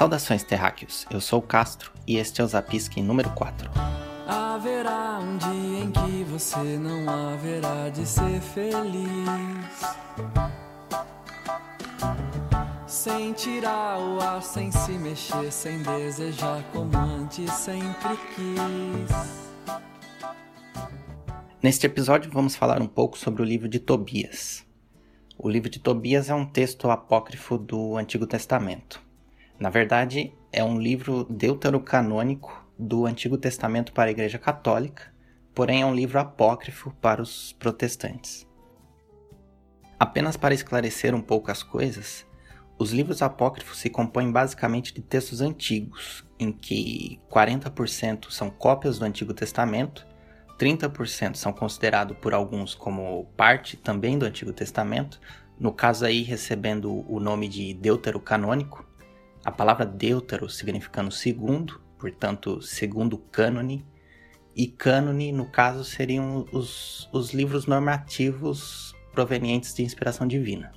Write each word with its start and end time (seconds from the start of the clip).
Saudações 0.00 0.42
terráqueos, 0.42 1.06
eu 1.10 1.20
sou 1.20 1.40
o 1.40 1.42
Castro 1.42 1.92
e 2.06 2.16
este 2.16 2.40
é 2.40 2.44
o 2.44 2.46
Zapisque 2.46 3.02
número 3.02 3.28
4. 3.32 3.70
Haverá 4.26 5.18
um 5.18 5.36
dia 5.36 5.84
em 5.84 5.90
que 5.90 6.24
você 6.24 6.78
não 6.78 7.06
haverá 7.06 7.90
de 7.90 8.06
ser 8.06 8.40
feliz. 8.40 9.04
Sem 12.86 13.34
tirar 13.34 13.98
o 13.98 14.18
ar, 14.22 14.42
sem 14.42 14.72
se 14.72 14.92
mexer, 14.92 15.52
sem 15.52 15.82
desejar 15.82 16.64
como 16.72 16.96
antes 16.96 17.52
sempre 17.52 18.16
quis. 18.34 19.70
Neste 21.62 21.84
episódio 21.84 22.32
vamos 22.32 22.56
falar 22.56 22.80
um 22.80 22.88
pouco 22.88 23.18
sobre 23.18 23.42
o 23.42 23.44
livro 23.44 23.68
de 23.68 23.78
Tobias. 23.78 24.64
O 25.36 25.46
livro 25.46 25.68
de 25.68 25.78
Tobias 25.78 26.30
é 26.30 26.34
um 26.34 26.46
texto 26.46 26.90
apócrifo 26.90 27.58
do 27.58 27.98
Antigo 27.98 28.26
Testamento. 28.26 29.09
Na 29.60 29.68
verdade, 29.68 30.32
é 30.50 30.64
um 30.64 30.80
livro 30.80 31.24
deuterocanônico 31.28 32.66
do 32.78 33.04
Antigo 33.04 33.36
Testamento 33.36 33.92
para 33.92 34.08
a 34.08 34.10
Igreja 34.10 34.38
Católica, 34.38 35.12
porém 35.54 35.82
é 35.82 35.86
um 35.86 35.94
livro 35.94 36.18
apócrifo 36.18 36.90
para 36.98 37.20
os 37.20 37.52
protestantes. 37.52 38.48
Apenas 39.98 40.34
para 40.34 40.54
esclarecer 40.54 41.14
um 41.14 41.20
pouco 41.20 41.50
as 41.50 41.62
coisas, 41.62 42.26
os 42.78 42.90
livros 42.90 43.20
apócrifos 43.20 43.76
se 43.76 43.90
compõem 43.90 44.32
basicamente 44.32 44.94
de 44.94 45.02
textos 45.02 45.42
antigos, 45.42 46.24
em 46.38 46.50
que 46.50 47.20
40% 47.30 48.30
são 48.30 48.48
cópias 48.48 48.98
do 48.98 49.04
Antigo 49.04 49.34
Testamento, 49.34 50.06
30% 50.58 51.34
são 51.34 51.52
considerados 51.52 52.16
por 52.16 52.32
alguns 52.32 52.74
como 52.74 53.26
parte 53.36 53.76
também 53.76 54.18
do 54.18 54.24
Antigo 54.24 54.54
Testamento, 54.54 55.20
no 55.58 55.70
caso 55.70 56.06
aí 56.06 56.22
recebendo 56.22 57.04
o 57.06 57.20
nome 57.20 57.46
de 57.46 57.74
deuterocanônico, 57.74 58.88
a 59.44 59.50
palavra 59.50 59.86
deutero 59.86 60.48
significando 60.48 61.10
segundo, 61.10 61.80
portanto, 61.98 62.60
segundo 62.60 63.18
cânone, 63.18 63.86
e 64.54 64.66
cânone, 64.66 65.32
no 65.32 65.46
caso, 65.46 65.84
seriam 65.84 66.44
os, 66.52 67.08
os 67.12 67.32
livros 67.32 67.66
normativos 67.66 68.94
provenientes 69.12 69.74
de 69.74 69.82
inspiração 69.82 70.26
divina. 70.26 70.72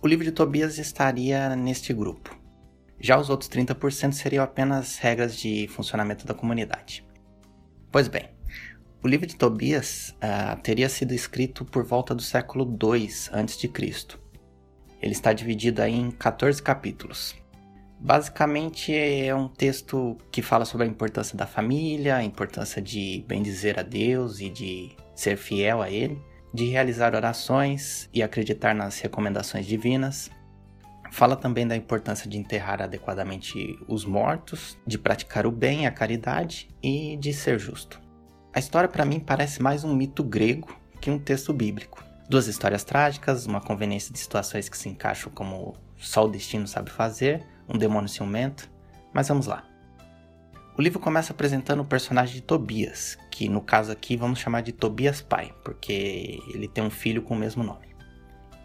O 0.00 0.06
livro 0.06 0.24
de 0.24 0.32
Tobias 0.32 0.78
estaria 0.78 1.56
neste 1.56 1.92
grupo. 1.92 2.38
Já 3.00 3.18
os 3.18 3.30
outros 3.30 3.50
30% 3.50 4.12
seriam 4.12 4.44
apenas 4.44 4.98
regras 4.98 5.36
de 5.36 5.66
funcionamento 5.68 6.26
da 6.26 6.34
comunidade. 6.34 7.06
Pois 7.90 8.06
bem, 8.06 8.28
o 9.02 9.08
livro 9.08 9.26
de 9.26 9.36
Tobias 9.36 10.14
uh, 10.16 10.60
teria 10.62 10.88
sido 10.88 11.14
escrito 11.14 11.64
por 11.64 11.84
volta 11.84 12.14
do 12.14 12.22
século 12.22 12.64
II 12.64 13.08
a.C. 13.32 13.70
Ele 15.00 15.12
está 15.12 15.32
dividido 15.32 15.82
em 15.82 16.10
14 16.10 16.62
capítulos. 16.62 17.36
Basicamente 18.00 18.94
é 18.94 19.34
um 19.34 19.48
texto 19.48 20.16
que 20.30 20.40
fala 20.40 20.64
sobre 20.64 20.86
a 20.86 20.88
importância 20.88 21.36
da 21.36 21.46
família, 21.46 22.16
a 22.16 22.22
importância 22.22 22.80
de 22.80 23.24
bendizer 23.26 23.78
a 23.78 23.82
Deus 23.82 24.40
e 24.40 24.48
de 24.48 24.96
ser 25.16 25.36
fiel 25.36 25.82
a 25.82 25.90
Ele, 25.90 26.22
de 26.54 26.66
realizar 26.66 27.14
orações 27.14 28.08
e 28.14 28.22
acreditar 28.22 28.72
nas 28.72 29.00
recomendações 29.00 29.66
divinas. 29.66 30.30
Fala 31.10 31.34
também 31.34 31.66
da 31.66 31.74
importância 31.74 32.30
de 32.30 32.38
enterrar 32.38 32.80
adequadamente 32.80 33.76
os 33.88 34.04
mortos, 34.04 34.78
de 34.86 34.96
praticar 34.96 35.44
o 35.44 35.50
bem, 35.50 35.86
a 35.86 35.90
caridade 35.90 36.68
e 36.80 37.16
de 37.16 37.32
ser 37.32 37.58
justo. 37.58 38.00
A 38.54 38.60
história 38.60 38.88
para 38.88 39.04
mim 39.04 39.18
parece 39.18 39.60
mais 39.60 39.82
um 39.82 39.94
mito 39.94 40.22
grego 40.22 40.76
que 41.00 41.10
um 41.10 41.18
texto 41.18 41.52
bíblico. 41.52 42.04
Duas 42.28 42.46
histórias 42.46 42.84
trágicas, 42.84 43.46
uma 43.46 43.60
conveniência 43.60 44.12
de 44.12 44.18
situações 44.18 44.68
que 44.68 44.78
se 44.78 44.88
encaixam 44.88 45.32
como 45.34 45.74
só 45.96 46.26
o 46.26 46.28
destino 46.28 46.66
sabe 46.68 46.90
fazer, 46.90 47.44
um 47.68 47.76
demônio 47.76 48.08
ciumento, 48.08 48.70
mas 49.12 49.28
vamos 49.28 49.46
lá. 49.46 49.64
O 50.76 50.82
livro 50.82 51.00
começa 51.00 51.32
apresentando 51.32 51.80
o 51.80 51.84
personagem 51.84 52.36
de 52.36 52.40
Tobias, 52.40 53.18
que 53.32 53.48
no 53.48 53.60
caso 53.60 53.90
aqui 53.90 54.16
vamos 54.16 54.38
chamar 54.38 54.60
de 54.60 54.72
Tobias 54.72 55.20
pai, 55.20 55.52
porque 55.64 56.38
ele 56.54 56.68
tem 56.68 56.84
um 56.84 56.90
filho 56.90 57.22
com 57.22 57.34
o 57.34 57.38
mesmo 57.38 57.64
nome. 57.64 57.88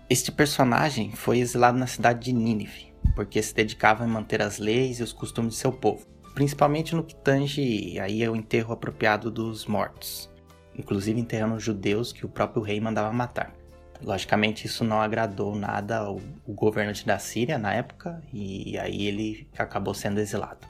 Este 0.09 0.31
personagem 0.31 1.11
foi 1.11 1.39
exilado 1.39 1.75
na 1.75 1.87
cidade 1.87 2.25
de 2.25 2.33
Nínive, 2.33 2.93
porque 3.15 3.41
se 3.41 3.55
dedicava 3.55 4.03
a 4.03 4.07
manter 4.07 4.43
as 4.43 4.59
leis 4.59 4.99
e 4.99 5.03
os 5.03 5.11
costumes 5.11 5.55
de 5.55 5.59
seu 5.59 5.71
povo, 5.71 6.05
principalmente 6.35 6.93
no 6.93 7.03
que 7.03 7.15
tange 7.15 7.99
aí 7.99 8.23
ao 8.23 8.35
enterro 8.35 8.73
apropriado 8.73 9.31
dos 9.31 9.65
mortos, 9.65 10.29
inclusive 10.77 11.19
enterrando 11.19 11.59
judeus 11.59 12.13
que 12.13 12.27
o 12.27 12.29
próprio 12.29 12.61
rei 12.61 12.79
mandava 12.79 13.11
matar. 13.11 13.62
Logicamente, 14.03 14.67
isso 14.67 14.83
não 14.83 15.01
agradou 15.01 15.55
nada 15.55 15.99
ao, 15.99 16.19
ao 16.47 16.53
governante 16.53 17.05
da 17.05 17.17
Síria 17.17 17.57
na 17.57 17.73
época, 17.73 18.21
e 18.33 18.77
aí 18.77 19.07
ele 19.07 19.47
acabou 19.57 19.93
sendo 19.93 20.19
exilado. 20.19 20.67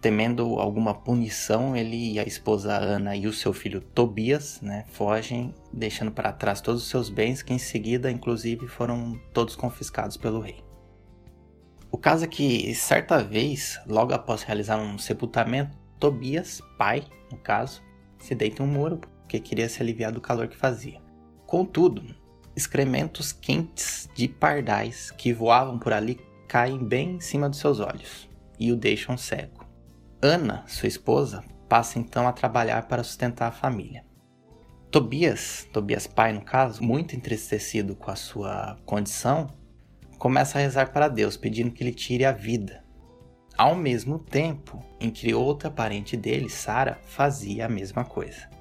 Temendo 0.00 0.58
alguma 0.58 0.94
punição, 0.94 1.76
ele 1.76 2.12
e 2.12 2.18
a 2.18 2.22
esposa 2.22 2.72
Ana 2.74 3.14
e 3.16 3.26
o 3.26 3.32
seu 3.32 3.52
filho 3.52 3.80
Tobias 3.80 4.60
né, 4.62 4.86
fogem, 4.92 5.54
deixando 5.72 6.10
para 6.10 6.32
trás 6.32 6.60
todos 6.60 6.82
os 6.82 6.88
seus 6.88 7.10
bens, 7.10 7.42
que 7.42 7.52
em 7.52 7.58
seguida, 7.58 8.10
inclusive, 8.10 8.66
foram 8.66 9.20
todos 9.34 9.56
confiscados 9.56 10.16
pelo 10.16 10.40
rei. 10.40 10.64
O 11.90 11.98
caso 11.98 12.24
é 12.24 12.28
que, 12.28 12.72
certa 12.74 13.22
vez, 13.22 13.80
logo 13.86 14.14
após 14.14 14.42
realizar 14.42 14.78
um 14.78 14.96
sepultamento, 14.96 15.76
Tobias, 15.98 16.62
pai, 16.78 17.04
no 17.30 17.36
caso, 17.36 17.82
se 18.18 18.34
deita 18.34 18.62
em 18.62 18.66
um 18.66 18.68
muro 18.68 18.96
porque 18.96 19.38
queria 19.38 19.68
se 19.68 19.82
aliviar 19.82 20.12
do 20.12 20.20
calor 20.20 20.48
que 20.48 20.56
fazia. 20.56 21.00
Contudo, 21.50 22.04
excrementos 22.54 23.32
quentes 23.32 24.08
de 24.14 24.28
pardais 24.28 25.10
que 25.10 25.32
voavam 25.32 25.80
por 25.80 25.92
ali 25.92 26.20
caem 26.46 26.78
bem 26.78 27.16
em 27.16 27.20
cima 27.20 27.48
dos 27.48 27.58
seus 27.58 27.80
olhos 27.80 28.30
e 28.56 28.70
o 28.70 28.76
deixam 28.76 29.16
cego. 29.16 29.66
Ana, 30.22 30.62
sua 30.68 30.86
esposa, 30.86 31.42
passa 31.68 31.98
então 31.98 32.28
a 32.28 32.32
trabalhar 32.32 32.86
para 32.86 33.02
sustentar 33.02 33.48
a 33.48 33.52
família. 33.52 34.04
Tobias, 34.92 35.66
Tobias 35.72 36.06
pai 36.06 36.32
no 36.32 36.40
caso, 36.40 36.84
muito 36.84 37.16
entristecido 37.16 37.96
com 37.96 38.12
a 38.12 38.16
sua 38.16 38.78
condição, 38.86 39.48
começa 40.20 40.56
a 40.56 40.62
rezar 40.62 40.92
para 40.92 41.08
Deus 41.08 41.36
pedindo 41.36 41.72
que 41.72 41.82
lhe 41.82 41.92
tire 41.92 42.24
a 42.24 42.30
vida. 42.30 42.84
Ao 43.58 43.74
mesmo 43.74 44.20
tempo 44.20 44.80
em 45.00 45.10
que 45.10 45.34
outra 45.34 45.68
parente 45.68 46.16
dele, 46.16 46.48
Sara, 46.48 47.00
fazia 47.06 47.66
a 47.66 47.68
mesma 47.68 48.04
coisa. 48.04 48.59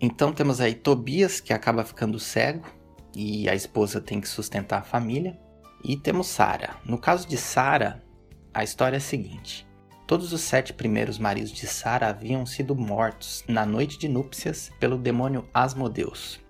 Então 0.00 0.32
temos 0.32 0.60
aí 0.60 0.74
Tobias, 0.74 1.40
que 1.40 1.52
acaba 1.52 1.84
ficando 1.84 2.18
cego, 2.18 2.66
e 3.14 3.48
a 3.48 3.54
esposa 3.54 4.00
tem 4.00 4.20
que 4.20 4.28
sustentar 4.28 4.78
a 4.78 4.84
família. 4.84 5.38
E 5.84 5.96
temos 5.96 6.26
Sara. 6.26 6.76
No 6.84 6.98
caso 6.98 7.28
de 7.28 7.36
Sara, 7.36 8.02
a 8.52 8.64
história 8.64 8.96
é 8.96 8.98
a 8.98 9.00
seguinte: 9.00 9.66
todos 10.06 10.32
os 10.32 10.40
sete 10.40 10.72
primeiros 10.72 11.18
maridos 11.18 11.52
de 11.52 11.66
Sara 11.66 12.08
haviam 12.08 12.46
sido 12.46 12.74
mortos 12.74 13.44
na 13.46 13.66
noite 13.66 13.98
de 13.98 14.08
núpcias 14.08 14.70
pelo 14.80 14.96
demônio 14.96 15.46
Asmodeus. 15.52 16.40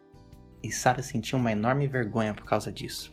E 0.62 0.70
Sara 0.70 1.02
sentia 1.02 1.38
uma 1.38 1.52
enorme 1.52 1.86
vergonha 1.88 2.34
por 2.34 2.44
causa 2.44 2.70
disso, 2.70 3.10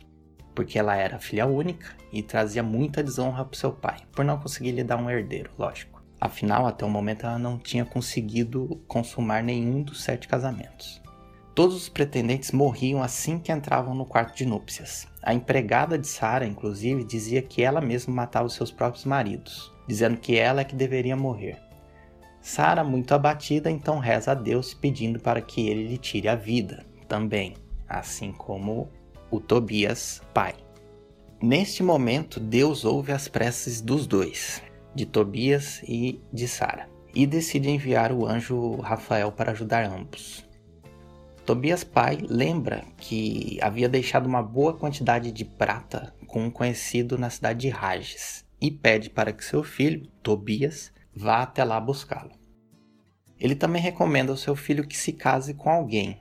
porque 0.54 0.78
ela 0.78 0.94
era 0.94 1.18
filha 1.18 1.46
única 1.46 1.96
e 2.12 2.22
trazia 2.22 2.62
muita 2.62 3.02
desonra 3.02 3.44
para 3.44 3.58
seu 3.58 3.72
pai, 3.72 3.98
por 4.12 4.24
não 4.24 4.38
conseguir 4.38 4.72
lhe 4.72 4.84
dar 4.84 4.98
um 4.98 5.08
herdeiro, 5.08 5.50
lógico. 5.58 5.97
Afinal, 6.20 6.66
até 6.66 6.84
o 6.84 6.90
momento 6.90 7.26
ela 7.26 7.38
não 7.38 7.58
tinha 7.58 7.84
conseguido 7.84 8.80
consumar 8.88 9.42
nenhum 9.42 9.82
dos 9.82 10.02
sete 10.02 10.26
casamentos. 10.26 11.00
Todos 11.54 11.76
os 11.76 11.88
pretendentes 11.88 12.52
morriam 12.52 13.02
assim 13.02 13.38
que 13.38 13.52
entravam 13.52 13.94
no 13.94 14.06
quarto 14.06 14.36
de 14.36 14.44
núpcias. 14.44 15.06
A 15.22 15.34
empregada 15.34 15.98
de 15.98 16.06
Sara, 16.06 16.46
inclusive, 16.46 17.04
dizia 17.04 17.42
que 17.42 17.62
ela 17.62 17.80
mesma 17.80 18.14
matava 18.14 18.46
os 18.46 18.54
seus 18.54 18.70
próprios 18.70 19.04
maridos, 19.04 19.72
dizendo 19.86 20.16
que 20.16 20.36
ela 20.36 20.60
é 20.60 20.64
que 20.64 20.76
deveria 20.76 21.16
morrer. 21.16 21.58
Sara, 22.40 22.84
muito 22.84 23.12
abatida, 23.12 23.70
então 23.70 23.98
reza 23.98 24.32
a 24.32 24.34
Deus 24.34 24.72
pedindo 24.72 25.18
para 25.18 25.40
que 25.40 25.68
ele 25.68 25.88
lhe 25.88 25.98
tire 25.98 26.28
a 26.28 26.36
vida 26.36 26.86
também, 27.08 27.54
assim 27.88 28.32
como 28.32 28.88
o 29.30 29.40
Tobias, 29.40 30.22
pai. 30.32 30.54
Neste 31.42 31.82
momento, 31.82 32.40
Deus 32.40 32.84
ouve 32.84 33.12
as 33.12 33.28
preces 33.28 33.80
dos 33.80 34.06
dois 34.06 34.62
de 34.94 35.06
Tobias 35.06 35.82
e 35.82 36.20
de 36.32 36.46
Sara, 36.46 36.88
e 37.14 37.26
decide 37.26 37.70
enviar 37.70 38.12
o 38.12 38.26
anjo 38.26 38.76
Rafael 38.76 39.32
para 39.32 39.52
ajudar 39.52 39.84
ambos. 39.84 40.46
Tobias 41.44 41.82
pai 41.82 42.18
lembra 42.20 42.84
que 42.98 43.58
havia 43.62 43.88
deixado 43.88 44.26
uma 44.26 44.42
boa 44.42 44.74
quantidade 44.74 45.32
de 45.32 45.44
prata 45.44 46.14
com 46.26 46.44
um 46.44 46.50
conhecido 46.50 47.16
na 47.16 47.30
cidade 47.30 47.60
de 47.60 47.68
Rages 47.70 48.44
e 48.60 48.70
pede 48.70 49.08
para 49.08 49.32
que 49.32 49.44
seu 49.44 49.62
filho, 49.62 50.06
Tobias, 50.22 50.92
vá 51.14 51.42
até 51.42 51.64
lá 51.64 51.80
buscá-lo. 51.80 52.32
Ele 53.40 53.54
também 53.54 53.80
recomenda 53.80 54.30
ao 54.30 54.36
seu 54.36 54.54
filho 54.54 54.86
que 54.86 54.96
se 54.96 55.12
case 55.12 55.54
com 55.54 55.70
alguém, 55.70 56.20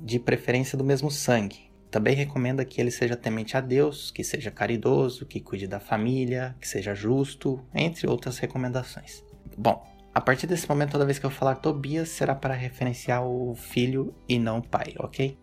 de 0.00 0.18
preferência 0.18 0.78
do 0.78 0.84
mesmo 0.84 1.10
sangue, 1.10 1.67
também 1.90 2.14
recomenda 2.14 2.64
que 2.64 2.80
ele 2.80 2.90
seja 2.90 3.16
temente 3.16 3.56
a 3.56 3.60
Deus, 3.60 4.10
que 4.10 4.22
seja 4.22 4.50
caridoso, 4.50 5.26
que 5.26 5.40
cuide 5.40 5.66
da 5.66 5.80
família, 5.80 6.54
que 6.60 6.68
seja 6.68 6.94
justo, 6.94 7.64
entre 7.74 8.06
outras 8.06 8.38
recomendações. 8.38 9.24
Bom, 9.56 9.86
a 10.14 10.20
partir 10.20 10.46
desse 10.46 10.68
momento, 10.68 10.92
toda 10.92 11.06
vez 11.06 11.18
que 11.18 11.26
eu 11.26 11.30
falar 11.30 11.56
Tobias, 11.56 12.08
será 12.08 12.34
para 12.34 12.54
referenciar 12.54 13.24
o 13.24 13.54
filho 13.54 14.14
e 14.28 14.38
não 14.38 14.58
o 14.58 14.66
pai, 14.66 14.94
ok? 14.98 15.38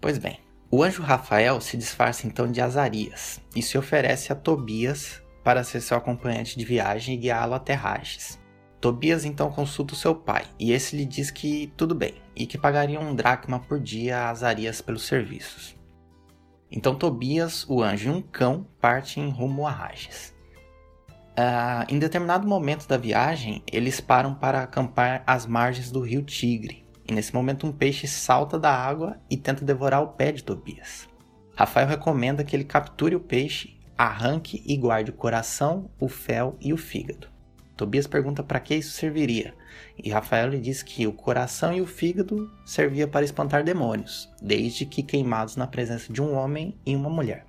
Pois 0.00 0.18
bem, 0.18 0.38
o 0.70 0.82
anjo 0.82 1.02
Rafael 1.02 1.60
se 1.60 1.76
disfarça 1.76 2.26
então 2.26 2.50
de 2.50 2.60
Azarias 2.60 3.40
e 3.54 3.62
se 3.62 3.78
oferece 3.78 4.32
a 4.32 4.36
Tobias 4.36 5.22
para 5.44 5.62
ser 5.62 5.80
seu 5.80 5.96
acompanhante 5.96 6.58
de 6.58 6.64
viagem 6.64 7.14
e 7.14 7.18
guiá-lo 7.18 7.54
até 7.54 7.72
Rages. 7.72 8.38
Tobias 8.80 9.24
então 9.24 9.50
consulta 9.50 9.94
o 9.94 9.96
seu 9.96 10.14
pai, 10.14 10.44
e 10.58 10.72
esse 10.72 10.96
lhe 10.96 11.04
diz 11.04 11.30
que 11.30 11.72
tudo 11.76 11.94
bem, 11.94 12.14
e 12.34 12.46
que 12.46 12.58
pagaria 12.58 13.00
um 13.00 13.14
dracma 13.14 13.60
por 13.60 13.80
dia 13.80 14.18
a 14.18 14.30
Azarias 14.30 14.80
pelos 14.80 15.04
serviços. 15.04 15.75
Então 16.70 16.94
Tobias, 16.94 17.64
o 17.68 17.82
anjo 17.82 18.08
e 18.08 18.12
um 18.12 18.20
cão 18.20 18.66
partem 18.80 19.28
rumo 19.30 19.66
a 19.66 19.70
Rages. 19.70 20.34
Uh, 21.38 21.84
em 21.88 21.98
determinado 21.98 22.48
momento 22.48 22.88
da 22.88 22.96
viagem, 22.96 23.62
eles 23.70 24.00
param 24.00 24.34
para 24.34 24.62
acampar 24.62 25.22
às 25.26 25.46
margens 25.46 25.90
do 25.90 26.00
rio 26.00 26.22
Tigre, 26.22 26.84
e 27.06 27.12
nesse 27.12 27.34
momento 27.34 27.66
um 27.66 27.72
peixe 27.72 28.06
salta 28.08 28.58
da 28.58 28.72
água 28.72 29.18
e 29.30 29.36
tenta 29.36 29.64
devorar 29.64 30.02
o 30.02 30.08
pé 30.08 30.32
de 30.32 30.42
Tobias. 30.42 31.08
Rafael 31.54 31.86
recomenda 31.86 32.42
que 32.42 32.56
ele 32.56 32.64
capture 32.64 33.14
o 33.14 33.20
peixe, 33.20 33.78
arranque 33.96 34.62
e 34.66 34.76
guarde 34.76 35.10
o 35.10 35.14
coração, 35.14 35.90
o 36.00 36.08
fel 36.08 36.56
e 36.60 36.72
o 36.72 36.76
fígado. 36.76 37.28
Tobias 37.76 38.06
pergunta 38.06 38.42
para 38.42 38.58
que 38.58 38.74
isso 38.74 38.92
serviria, 38.92 39.54
e 39.96 40.10
Rafael 40.10 40.48
lhe 40.48 40.60
diz 40.60 40.82
que 40.82 41.06
o 41.06 41.12
coração 41.12 41.72
e 41.72 41.80
o 41.80 41.86
fígado 41.86 42.50
servia 42.64 43.08
para 43.08 43.24
espantar 43.24 43.64
demônios, 43.64 44.28
desde 44.40 44.86
que 44.86 45.02
queimados 45.02 45.56
na 45.56 45.66
presença 45.66 46.12
de 46.12 46.20
um 46.22 46.34
homem 46.34 46.78
e 46.84 46.94
uma 46.94 47.10
mulher, 47.10 47.46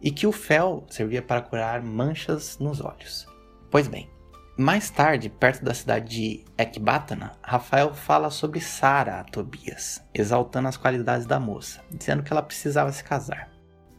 e 0.00 0.10
que 0.10 0.26
o 0.26 0.32
fel 0.32 0.84
servia 0.88 1.22
para 1.22 1.42
curar 1.42 1.82
manchas 1.82 2.58
nos 2.58 2.80
olhos. 2.80 3.26
Pois 3.70 3.86
bem, 3.86 4.08
mais 4.56 4.90
tarde, 4.90 5.30
perto 5.30 5.64
da 5.64 5.72
cidade 5.72 6.08
de 6.10 6.44
Ecbatana, 6.58 7.32
Rafael 7.42 7.94
fala 7.94 8.28
sobre 8.28 8.60
Sara 8.60 9.20
a 9.20 9.24
Tobias, 9.24 10.02
exaltando 10.12 10.68
as 10.68 10.76
qualidades 10.76 11.24
da 11.24 11.40
moça, 11.40 11.80
dizendo 11.90 12.22
que 12.22 12.30
ela 12.30 12.42
precisava 12.42 12.92
se 12.92 13.02
casar. 13.02 13.50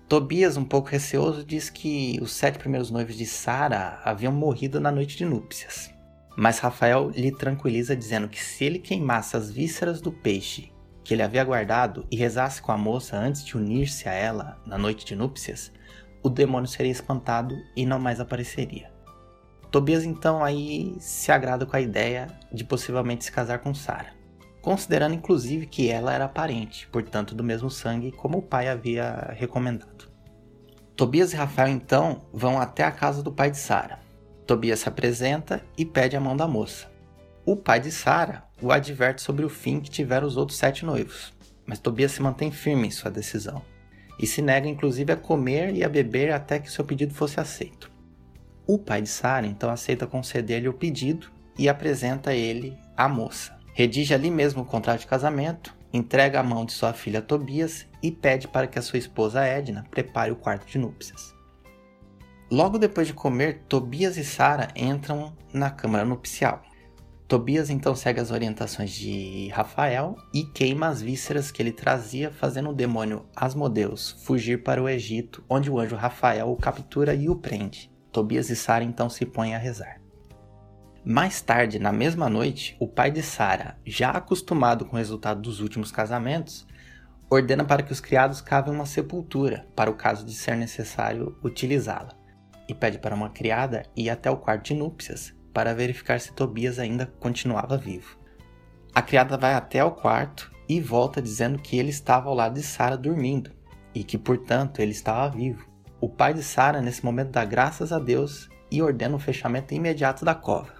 Tobias, 0.07 0.57
um 0.57 0.65
pouco 0.65 0.89
receoso, 0.89 1.43
diz 1.43 1.69
que 1.69 2.19
os 2.21 2.33
sete 2.33 2.59
primeiros 2.59 2.91
noivos 2.91 3.15
de 3.15 3.25
Sara 3.25 4.01
haviam 4.03 4.33
morrido 4.33 4.79
na 4.79 4.91
noite 4.91 5.17
de 5.17 5.25
núpcias. 5.25 5.89
Mas 6.35 6.59
Rafael 6.59 7.09
lhe 7.09 7.31
tranquiliza 7.31 7.95
dizendo 7.95 8.29
que 8.29 8.41
se 8.41 8.63
ele 8.63 8.79
queimasse 8.79 9.35
as 9.35 9.51
vísceras 9.51 10.01
do 10.01 10.11
peixe 10.11 10.71
que 11.03 11.13
ele 11.13 11.23
havia 11.23 11.43
guardado 11.43 12.05
e 12.11 12.15
rezasse 12.15 12.61
com 12.61 12.71
a 12.71 12.77
moça 12.77 13.17
antes 13.17 13.43
de 13.43 13.57
unir-se 13.57 14.07
a 14.07 14.13
ela 14.13 14.61
na 14.65 14.77
noite 14.77 15.05
de 15.05 15.15
núpcias, 15.15 15.71
o 16.23 16.29
demônio 16.29 16.67
seria 16.67 16.91
espantado 16.91 17.55
e 17.75 17.85
não 17.85 17.99
mais 17.99 18.19
apareceria. 18.19 18.91
Tobias 19.71 20.03
então 20.03 20.43
aí 20.43 20.95
se 20.99 21.31
agrada 21.31 21.65
com 21.65 21.75
a 21.75 21.81
ideia 21.81 22.27
de 22.51 22.63
possivelmente 22.63 23.23
se 23.23 23.31
casar 23.31 23.59
com 23.59 23.73
Sara, 23.73 24.13
considerando 24.61 25.15
inclusive 25.15 25.65
que 25.65 25.89
ela 25.89 26.13
era 26.13 26.27
parente, 26.27 26.87
portanto 26.87 27.33
do 27.33 27.43
mesmo 27.43 27.69
sangue 27.69 28.11
como 28.11 28.39
o 28.39 28.41
pai 28.41 28.67
havia 28.67 29.33
recomendado. 29.37 30.11
Tobias 30.95 31.33
e 31.33 31.35
Rafael 31.35 31.69
então 31.69 32.21
vão 32.31 32.59
até 32.59 32.83
a 32.83 32.91
casa 32.91 33.23
do 33.23 33.31
pai 33.31 33.49
de 33.49 33.57
Sara. 33.57 33.99
Tobias 34.45 34.79
se 34.79 34.89
apresenta 34.89 35.63
e 35.77 35.85
pede 35.85 36.15
a 36.15 36.19
mão 36.19 36.35
da 36.35 36.47
moça. 36.47 36.91
O 37.45 37.55
pai 37.55 37.79
de 37.79 37.91
Sara 37.91 38.43
o 38.61 38.71
adverte 38.71 39.21
sobre 39.21 39.45
o 39.45 39.49
fim 39.49 39.79
que 39.79 39.89
tiveram 39.89 40.27
os 40.27 40.37
outros 40.37 40.57
sete 40.57 40.85
noivos, 40.85 41.33
mas 41.65 41.79
Tobias 41.79 42.11
se 42.11 42.21
mantém 42.21 42.51
firme 42.51 42.87
em 42.87 42.91
sua 42.91 43.09
decisão 43.09 43.61
e 44.19 44.27
se 44.27 44.41
nega 44.41 44.67
inclusive 44.67 45.11
a 45.11 45.17
comer 45.17 45.73
e 45.73 45.83
a 45.83 45.89
beber 45.89 46.31
até 46.31 46.59
que 46.59 46.71
seu 46.71 46.85
pedido 46.85 47.13
fosse 47.13 47.39
aceito. 47.39 47.89
O 48.67 48.77
pai 48.77 49.01
de 49.01 49.09
Sara 49.09 49.47
então 49.47 49.69
aceita 49.69 50.05
conceder-lhe 50.05 50.69
o 50.69 50.73
pedido 50.73 51.31
e 51.57 51.67
apresenta 51.67 52.33
ele 52.33 52.77
a 52.95 53.09
moça. 53.09 53.57
Redige 53.73 54.13
ali 54.13 54.29
mesmo 54.29 54.61
o 54.61 54.65
contrato 54.65 55.01
de 55.01 55.07
casamento 55.07 55.75
entrega 55.93 56.39
a 56.39 56.43
mão 56.43 56.65
de 56.65 56.71
sua 56.71 56.93
filha 56.93 57.21
Tobias 57.21 57.85
e 58.01 58.11
pede 58.11 58.47
para 58.47 58.67
que 58.67 58.79
a 58.79 58.81
sua 58.81 58.99
esposa 58.99 59.45
Edna 59.45 59.85
prepare 59.91 60.31
o 60.31 60.35
quarto 60.35 60.65
de 60.65 60.77
núpcias. 60.77 61.33
Logo 62.51 62.77
depois 62.77 63.07
de 63.07 63.13
comer, 63.13 63.63
Tobias 63.69 64.17
e 64.17 64.25
Sara 64.25 64.67
entram 64.75 65.33
na 65.53 65.69
câmara 65.69 66.03
nupcial. 66.03 66.61
Tobias 67.25 67.69
então 67.69 67.95
segue 67.95 68.19
as 68.19 68.29
orientações 68.29 68.91
de 68.91 69.47
Rafael 69.53 70.17
e 70.33 70.43
queima 70.43 70.87
as 70.87 71.01
vísceras 71.01 71.49
que 71.49 71.61
ele 71.61 71.71
trazia, 71.71 72.29
fazendo 72.29 72.71
o 72.71 72.73
demônio 72.73 73.25
Asmodeus 73.33 74.21
fugir 74.25 74.63
para 74.63 74.83
o 74.83 74.89
Egito, 74.89 75.41
onde 75.49 75.71
o 75.71 75.79
anjo 75.79 75.95
Rafael 75.95 76.51
o 76.51 76.57
captura 76.57 77.15
e 77.15 77.29
o 77.29 77.37
prende. 77.37 77.89
Tobias 78.11 78.49
e 78.49 78.55
Sara 78.57 78.83
então 78.83 79.09
se 79.09 79.25
põem 79.25 79.55
a 79.55 79.57
rezar. 79.57 80.01
Mais 81.05 81.41
tarde, 81.41 81.79
na 81.79 81.93
mesma 81.93 82.29
noite, 82.29 82.75
o 82.81 82.85
pai 82.85 83.11
de 83.11 83.23
Sara, 83.23 83.77
já 83.85 84.11
acostumado 84.11 84.83
com 84.83 84.97
o 84.97 84.99
resultado 84.99 85.39
dos 85.39 85.61
últimos 85.61 85.89
casamentos, 85.89 86.67
ordena 87.29 87.63
para 87.63 87.81
que 87.81 87.93
os 87.93 88.01
criados 88.01 88.41
cavem 88.41 88.73
uma 88.73 88.85
sepultura 88.85 89.65
para 89.73 89.89
o 89.89 89.95
caso 89.95 90.25
de 90.25 90.33
ser 90.33 90.57
necessário 90.57 91.39
utilizá-la, 91.41 92.20
e 92.71 92.73
pede 92.73 92.97
para 92.97 93.13
uma 93.13 93.29
criada 93.29 93.83
ir 93.95 94.09
até 94.09 94.31
o 94.31 94.37
quarto 94.37 94.67
de 94.67 94.73
núpcias 94.73 95.35
para 95.53 95.75
verificar 95.75 96.19
se 96.21 96.31
Tobias 96.31 96.79
ainda 96.79 97.05
continuava 97.05 97.77
vivo. 97.77 98.17
A 98.95 99.01
criada 99.01 99.37
vai 99.37 99.53
até 99.53 99.83
o 99.83 99.91
quarto 99.91 100.49
e 100.69 100.79
volta 100.79 101.21
dizendo 101.21 101.59
que 101.59 101.77
ele 101.77 101.89
estava 101.89 102.29
ao 102.29 102.35
lado 102.35 102.53
de 102.55 102.63
Sara 102.63 102.97
dormindo 102.97 103.51
e 103.93 104.05
que, 104.05 104.17
portanto, 104.17 104.79
ele 104.79 104.91
estava 104.91 105.29
vivo. 105.29 105.69
O 105.99 106.07
pai 106.07 106.33
de 106.33 106.41
Sara, 106.41 106.81
nesse 106.81 107.03
momento, 107.03 107.31
dá 107.31 107.43
graças 107.43 107.91
a 107.91 107.99
Deus 107.99 108.49
e 108.71 108.81
ordena 108.81 109.17
o 109.17 109.19
fechamento 109.19 109.73
imediato 109.73 110.23
da 110.23 110.33
cova. 110.33 110.73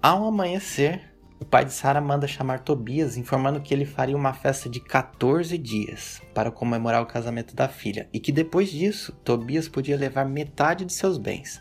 Ao 0.00 0.24
amanhecer, 0.24 1.09
o 1.40 1.44
pai 1.44 1.64
de 1.64 1.72
Sara 1.72 2.00
manda 2.02 2.28
chamar 2.28 2.60
Tobias, 2.60 3.16
informando 3.16 3.60
que 3.60 3.72
ele 3.72 3.86
faria 3.86 4.16
uma 4.16 4.34
festa 4.34 4.68
de 4.68 4.78
14 4.78 5.56
dias 5.56 6.20
para 6.34 6.50
comemorar 6.50 7.02
o 7.02 7.06
casamento 7.06 7.56
da 7.56 7.66
filha 7.66 8.08
e 8.12 8.20
que 8.20 8.30
depois 8.30 8.70
disso 8.70 9.12
Tobias 9.24 9.66
podia 9.66 9.96
levar 9.96 10.26
metade 10.26 10.84
de 10.84 10.92
seus 10.92 11.16
bens. 11.16 11.60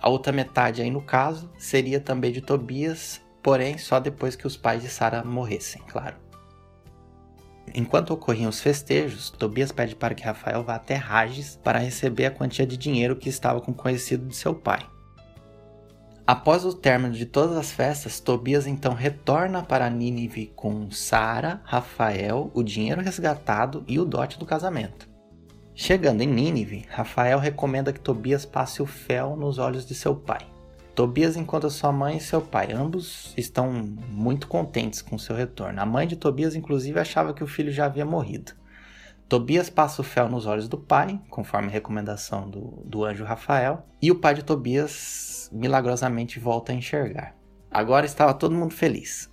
A 0.00 0.08
outra 0.08 0.32
metade, 0.32 0.80
aí 0.80 0.90
no 0.90 1.02
caso, 1.02 1.50
seria 1.58 1.98
também 1.98 2.30
de 2.30 2.40
Tobias, 2.40 3.20
porém 3.42 3.76
só 3.76 3.98
depois 3.98 4.36
que 4.36 4.46
os 4.46 4.56
pais 4.56 4.82
de 4.82 4.88
Sara 4.88 5.24
morressem, 5.24 5.82
claro. 5.88 6.16
Enquanto 7.74 8.12
ocorriam 8.12 8.48
os 8.48 8.60
festejos, 8.60 9.28
Tobias 9.30 9.72
pede 9.72 9.96
para 9.96 10.14
que 10.14 10.22
Rafael 10.22 10.62
vá 10.62 10.76
até 10.76 10.94
Rages 10.94 11.58
para 11.62 11.80
receber 11.80 12.26
a 12.26 12.30
quantia 12.30 12.64
de 12.64 12.76
dinheiro 12.76 13.16
que 13.16 13.28
estava 13.28 13.60
com 13.60 13.74
conhecido 13.74 14.26
de 14.26 14.36
seu 14.36 14.54
pai. 14.54 14.86
Após 16.26 16.64
o 16.64 16.74
término 16.74 17.14
de 17.14 17.24
todas 17.24 17.56
as 17.56 17.70
festas, 17.70 18.18
Tobias 18.18 18.66
então 18.66 18.94
retorna 18.94 19.62
para 19.62 19.88
Nínive 19.88 20.52
com 20.56 20.90
Sara, 20.90 21.60
Rafael, 21.62 22.50
o 22.52 22.64
dinheiro 22.64 23.00
resgatado 23.00 23.84
e 23.86 24.00
o 24.00 24.04
dote 24.04 24.36
do 24.36 24.44
casamento. 24.44 25.08
Chegando 25.72 26.22
em 26.22 26.26
Nínive, 26.26 26.84
Rafael 26.90 27.38
recomenda 27.38 27.92
que 27.92 28.00
Tobias 28.00 28.44
passe 28.44 28.82
o 28.82 28.86
fel 28.86 29.36
nos 29.36 29.58
olhos 29.58 29.86
de 29.86 29.94
seu 29.94 30.16
pai. 30.16 30.44
Tobias 30.96 31.36
encontra 31.36 31.70
sua 31.70 31.92
mãe 31.92 32.16
e 32.16 32.20
seu 32.20 32.40
pai. 32.40 32.72
Ambos 32.72 33.32
estão 33.36 33.70
muito 34.08 34.48
contentes 34.48 35.00
com 35.02 35.16
seu 35.16 35.36
retorno. 35.36 35.80
A 35.80 35.86
mãe 35.86 36.08
de 36.08 36.16
Tobias, 36.16 36.56
inclusive, 36.56 36.98
achava 36.98 37.34
que 37.34 37.44
o 37.44 37.46
filho 37.46 37.70
já 37.70 37.84
havia 37.84 38.04
morrido. 38.04 38.50
Tobias 39.28 39.68
passa 39.68 40.02
o 40.02 40.04
fel 40.04 40.28
nos 40.28 40.46
olhos 40.46 40.68
do 40.68 40.78
pai, 40.78 41.20
conforme 41.28 41.68
recomendação 41.68 42.48
do, 42.48 42.82
do 42.84 43.04
anjo 43.04 43.24
Rafael, 43.24 43.84
e 44.00 44.12
o 44.12 44.20
pai 44.20 44.34
de 44.34 44.44
Tobias 44.44 45.50
milagrosamente 45.52 46.38
volta 46.38 46.70
a 46.70 46.74
enxergar. 46.74 47.34
Agora 47.68 48.06
estava 48.06 48.32
todo 48.32 48.54
mundo 48.54 48.72
feliz. 48.72 49.28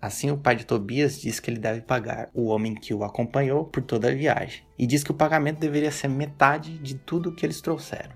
Assim, 0.00 0.30
o 0.30 0.36
pai 0.36 0.56
de 0.56 0.66
Tobias 0.66 1.18
diz 1.18 1.40
que 1.40 1.50
ele 1.50 1.58
deve 1.58 1.80
pagar 1.80 2.28
o 2.34 2.48
homem 2.48 2.74
que 2.74 2.92
o 2.92 3.02
acompanhou 3.02 3.64
por 3.64 3.82
toda 3.82 4.08
a 4.08 4.14
viagem, 4.14 4.62
e 4.78 4.86
diz 4.86 5.02
que 5.02 5.10
o 5.10 5.14
pagamento 5.14 5.58
deveria 5.58 5.90
ser 5.90 6.08
metade 6.08 6.76
de 6.76 6.94
tudo 6.94 7.32
que 7.32 7.46
eles 7.46 7.62
trouxeram. 7.62 8.12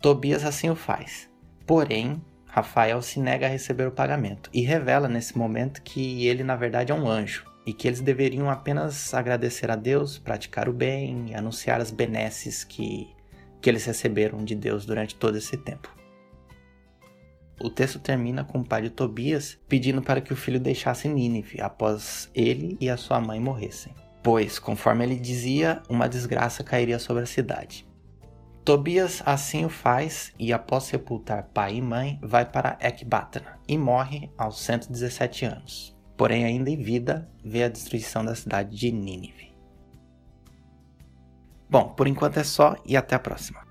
Tobias 0.00 0.46
assim 0.46 0.70
o 0.70 0.74
faz. 0.74 1.28
Porém, 1.66 2.22
Rafael 2.46 3.02
se 3.02 3.20
nega 3.20 3.44
a 3.44 3.50
receber 3.50 3.86
o 3.86 3.92
pagamento 3.92 4.48
e 4.54 4.62
revela 4.62 5.08
nesse 5.08 5.36
momento 5.36 5.82
que 5.82 6.26
ele, 6.26 6.42
na 6.42 6.56
verdade, 6.56 6.90
é 6.90 6.94
um 6.94 7.06
anjo 7.06 7.44
e 7.68 7.72
que 7.74 7.86
eles 7.86 8.00
deveriam 8.00 8.48
apenas 8.48 9.12
agradecer 9.12 9.70
a 9.70 9.76
Deus, 9.76 10.16
praticar 10.16 10.70
o 10.70 10.72
bem 10.72 11.26
e 11.28 11.34
anunciar 11.34 11.82
as 11.82 11.90
benesses 11.90 12.64
que, 12.64 13.14
que 13.60 13.68
eles 13.68 13.84
receberam 13.84 14.42
de 14.42 14.54
Deus 14.54 14.86
durante 14.86 15.14
todo 15.14 15.36
esse 15.36 15.54
tempo. 15.54 15.94
O 17.60 17.68
texto 17.68 17.98
termina 17.98 18.42
com 18.42 18.60
o 18.60 18.64
pai 18.64 18.80
de 18.80 18.88
Tobias 18.88 19.58
pedindo 19.68 20.00
para 20.00 20.22
que 20.22 20.32
o 20.32 20.36
filho 20.36 20.58
deixasse 20.58 21.08
Nínive 21.08 21.60
após 21.60 22.30
ele 22.34 22.78
e 22.80 22.88
a 22.88 22.96
sua 22.96 23.20
mãe 23.20 23.38
morressem, 23.38 23.92
pois, 24.22 24.58
conforme 24.58 25.04
ele 25.04 25.16
dizia, 25.16 25.82
uma 25.90 26.08
desgraça 26.08 26.64
cairia 26.64 26.98
sobre 26.98 27.24
a 27.24 27.26
cidade. 27.26 27.86
Tobias 28.64 29.22
assim 29.26 29.66
o 29.66 29.68
faz 29.68 30.32
e, 30.38 30.54
após 30.54 30.84
sepultar 30.84 31.50
pai 31.52 31.74
e 31.74 31.82
mãe, 31.82 32.18
vai 32.22 32.46
para 32.46 32.78
Ecbatana 32.80 33.58
e 33.68 33.76
morre 33.76 34.30
aos 34.38 34.58
117 34.58 35.44
anos 35.44 35.97
porém 36.18 36.44
ainda 36.44 36.68
em 36.68 36.76
vida, 36.76 37.30
vê 37.44 37.62
a 37.62 37.68
destruição 37.68 38.24
da 38.24 38.34
cidade 38.34 38.76
de 38.76 38.90
Nínive. 38.90 39.54
Bom, 41.70 41.90
por 41.90 42.08
enquanto 42.08 42.38
é 42.38 42.44
só 42.44 42.74
e 42.84 42.96
até 42.96 43.14
a 43.14 43.20
próxima. 43.20 43.67